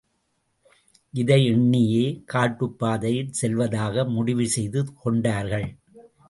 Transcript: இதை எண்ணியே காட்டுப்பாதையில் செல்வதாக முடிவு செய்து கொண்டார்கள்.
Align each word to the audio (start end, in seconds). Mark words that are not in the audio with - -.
இதை 1.13 1.37
எண்ணியே 1.45 2.05
காட்டுப்பாதையில் 2.33 3.31
செல்வதாக 3.31 4.05
முடிவு 4.05 4.47
செய்து 4.47 4.81
கொண்டார்கள். 4.93 5.67